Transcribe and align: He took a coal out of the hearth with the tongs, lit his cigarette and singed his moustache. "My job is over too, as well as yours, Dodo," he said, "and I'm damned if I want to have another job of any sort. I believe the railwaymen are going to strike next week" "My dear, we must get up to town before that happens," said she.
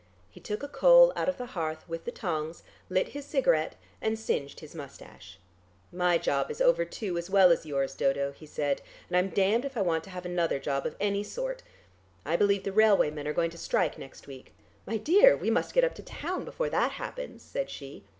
He 0.31 0.39
took 0.39 0.63
a 0.63 0.67
coal 0.67 1.13
out 1.15 1.29
of 1.29 1.37
the 1.37 1.45
hearth 1.45 1.87
with 1.87 2.05
the 2.05 2.11
tongs, 2.11 2.63
lit 2.89 3.09
his 3.09 3.23
cigarette 3.23 3.75
and 4.01 4.17
singed 4.17 4.59
his 4.59 4.73
moustache. 4.73 5.37
"My 5.91 6.17
job 6.17 6.49
is 6.49 6.59
over 6.59 6.85
too, 6.85 7.19
as 7.19 7.29
well 7.29 7.51
as 7.51 7.67
yours, 7.67 7.93
Dodo," 7.93 8.31
he 8.31 8.47
said, 8.47 8.81
"and 9.09 9.15
I'm 9.15 9.29
damned 9.29 9.63
if 9.63 9.77
I 9.77 9.83
want 9.83 10.03
to 10.05 10.09
have 10.09 10.25
another 10.25 10.57
job 10.57 10.87
of 10.87 10.95
any 10.99 11.21
sort. 11.21 11.61
I 12.25 12.35
believe 12.35 12.63
the 12.63 12.71
railwaymen 12.73 13.27
are 13.27 13.31
going 13.31 13.51
to 13.51 13.59
strike 13.59 13.99
next 13.99 14.25
week" 14.25 14.55
"My 14.87 14.97
dear, 14.97 15.37
we 15.37 15.51
must 15.51 15.71
get 15.71 15.83
up 15.83 15.93
to 15.93 16.01
town 16.01 16.45
before 16.45 16.71
that 16.71 16.93
happens," 16.93 17.43
said 17.43 17.69
she. 17.69 18.03